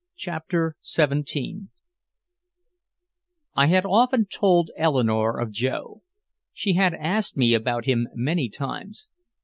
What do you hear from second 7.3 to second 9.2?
me about him many times.